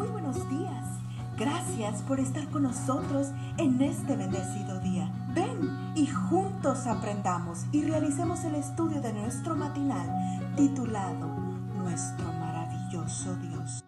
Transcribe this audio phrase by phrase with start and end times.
[0.00, 0.86] Muy buenos días.
[1.36, 5.12] Gracias por estar con nosotros en este bendecido día.
[5.34, 10.08] Ven y juntos aprendamos y realicemos el estudio de nuestro matinal
[10.56, 11.26] titulado
[11.76, 13.84] Nuestro maravilloso Dios.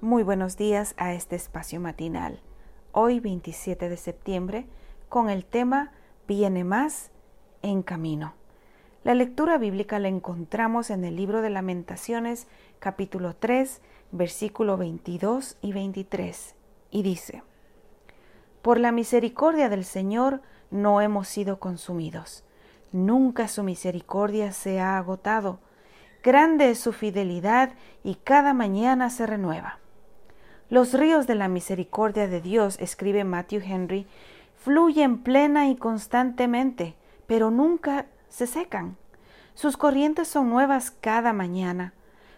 [0.00, 2.40] Muy buenos días a este espacio matinal.
[2.92, 4.68] Hoy 27 de septiembre
[5.08, 5.90] con el tema
[6.28, 7.10] Viene más
[7.62, 8.34] en camino.
[9.04, 12.46] La lectura bíblica la encontramos en el libro de lamentaciones
[12.78, 13.80] capítulo 3
[14.12, 16.54] versículo 22 y 23
[16.92, 17.42] y dice,
[18.62, 20.40] Por la misericordia del Señor
[20.70, 22.44] no hemos sido consumidos,
[22.92, 25.58] nunca su misericordia se ha agotado,
[26.22, 27.72] grande es su fidelidad
[28.04, 29.80] y cada mañana se renueva.
[30.70, 34.06] Los ríos de la misericordia de Dios, escribe Matthew Henry,
[34.54, 36.94] fluyen plena y constantemente,
[37.26, 38.96] pero nunca se secan.
[39.54, 41.92] Sus corrientes son nuevas cada mañana.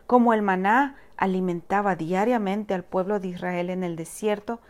[0.06, 4.60] Como el maná alimentaba diariamente al pueblo de Israel en el desierto,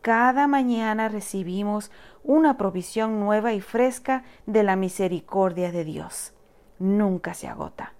[0.00, 1.92] cada mañana recibimos
[2.24, 6.32] una provisión nueva y fresca de la misericordia de Dios.
[6.78, 7.92] Nunca se agota.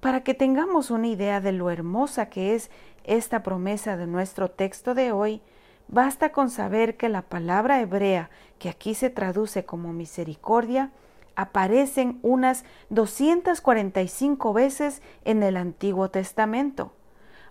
[0.00, 2.70] Para que tengamos una idea de lo hermosa que es
[3.04, 5.40] esta promesa de nuestro texto de hoy,
[5.86, 10.90] basta con saber que la palabra hebrea que aquí se traduce como misericordia
[11.38, 16.92] aparecen unas 245 veces en el Antiguo Testamento.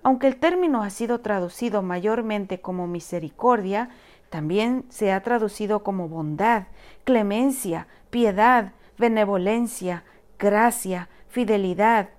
[0.04, 3.90] Aunque el término ha sido traducido mayormente como misericordia,
[4.30, 6.64] también se ha traducido como bondad,
[7.06, 10.04] clemencia, piedad, benevolencia,
[10.38, 12.10] gracia, fidelidad,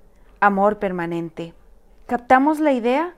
[0.40, 1.52] amor permanente.
[2.06, 3.14] ¿Captamos la idea?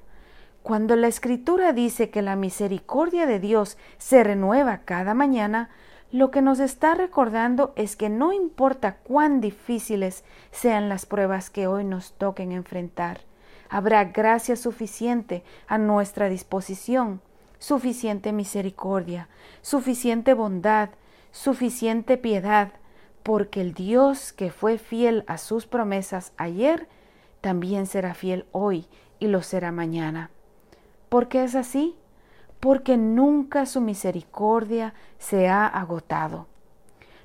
[0.65, 5.71] Cuando la Escritura dice que la misericordia de Dios se renueva cada mañana,
[6.13, 11.67] lo que nos está recordando es que no importa cuán difíciles sean las pruebas que
[11.67, 13.21] hoy nos toquen enfrentar,
[13.69, 17.21] habrá gracia suficiente a nuestra disposición,
[17.59, 19.29] suficiente misericordia,
[19.63, 20.91] suficiente bondad,
[21.31, 22.73] suficiente piedad,
[23.23, 26.89] porque el Dios que fue fiel a sus promesas ayer,
[27.41, 28.87] también será fiel hoy
[29.21, 30.31] y lo será mañana.
[31.09, 31.95] ¿Por qué es así?
[32.61, 36.47] Porque nunca su misericordia se ha agotado.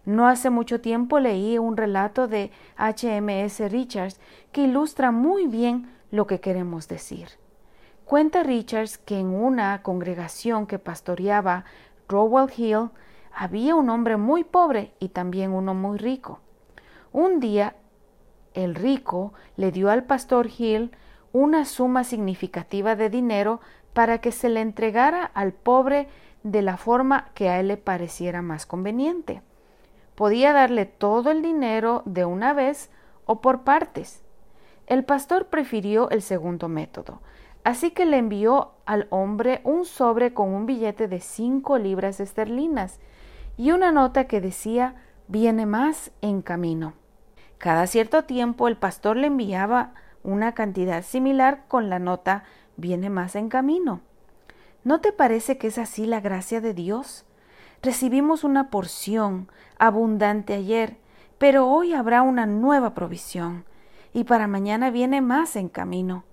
[0.05, 4.19] No hace mucho tiempo leí un relato de HMS Richards
[4.51, 7.27] que ilustra muy bien lo que queremos decir.
[8.05, 11.65] Cuenta Richards que en una congregación que pastoreaba
[12.07, 12.91] Rowell Hill
[13.33, 16.39] había un hombre muy pobre y también uno muy rico.
[17.11, 17.75] Un día
[18.53, 20.91] el rico le dio al pastor Hill
[21.35, 23.59] una suma significativa de dinero
[23.91, 26.07] para que se le entregara al pobre
[26.43, 29.41] de la forma que a él le pareciera más conveniente.
[30.15, 32.89] Podía darle todo el dinero de una vez
[33.25, 34.23] o por partes.
[34.87, 37.19] El pastor prefirió el segundo método,
[37.65, 43.01] así que le envió al hombre un sobre con un billete de cinco libras esterlinas
[43.57, 44.95] y una nota que decía
[45.27, 46.93] viene más en camino.
[47.57, 52.43] Cada cierto tiempo el pastor le enviaba una cantidad similar con la nota
[52.77, 54.01] viene más en camino.
[54.83, 57.25] ¿No te parece que es así la gracia de Dios?
[57.81, 60.97] Recibimos una porción abundante ayer,
[61.37, 63.65] pero hoy habrá una nueva provisión,
[64.13, 66.23] y para mañana viene más en camino.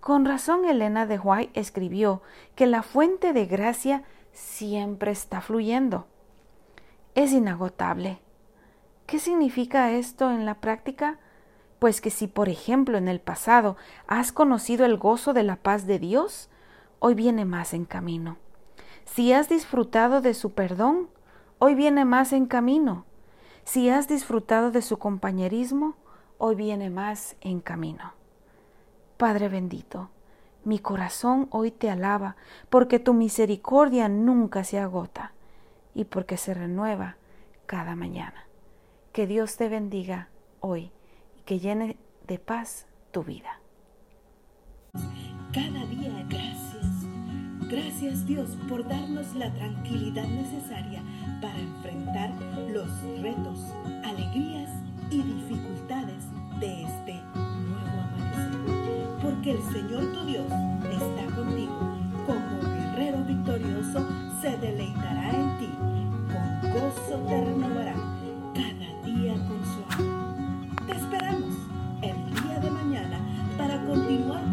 [0.00, 2.22] Con razón Elena de White escribió
[2.54, 4.02] que la fuente de gracia
[4.32, 6.06] siempre está fluyendo.
[7.14, 8.20] Es inagotable.
[9.06, 11.18] ¿Qué significa esto en la práctica?
[11.80, 13.76] Pues que si, por ejemplo, en el pasado
[14.06, 16.50] has conocido el gozo de la paz de Dios,
[16.98, 18.36] hoy viene más en camino.
[19.06, 21.08] Si has disfrutado de su perdón,
[21.58, 23.06] hoy viene más en camino.
[23.64, 25.94] Si has disfrutado de su compañerismo,
[26.36, 28.12] hoy viene más en camino.
[29.16, 30.10] Padre bendito,
[30.64, 32.36] mi corazón hoy te alaba,
[32.68, 35.32] porque tu misericordia nunca se agota
[35.94, 37.16] y porque se renueva
[37.64, 38.44] cada mañana.
[39.12, 40.28] Que Dios te bendiga
[40.60, 40.92] hoy
[41.44, 41.96] que llene
[42.26, 43.60] de paz tu vida.
[45.52, 46.86] Cada día gracias.
[47.68, 51.02] Gracias Dios por darnos la tranquilidad necesaria
[51.40, 52.30] para enfrentar
[52.72, 52.88] los
[53.20, 53.58] retos,
[54.04, 54.70] alegrías
[55.10, 56.24] y dificultades
[56.58, 59.20] de este nuevo amanecer.
[59.22, 61.96] Porque el Señor tu Dios está contigo.
[62.26, 64.06] Como guerrero victorioso
[64.40, 65.70] se deleitará en ti.
[66.32, 67.39] Con gozo te
[74.10, 74.49] be what?